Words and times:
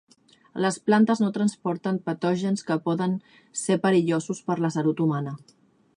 Les 0.63 0.77
plantes 0.87 1.21
no 1.23 1.29
transporten 1.35 1.99
patògens 2.09 2.65
que 2.71 2.79
poden 2.87 3.15
ser 3.65 3.81
perillosos 3.87 4.45
per 4.49 4.57
la 4.67 4.77
salut 4.81 5.05
humana. 5.07 5.37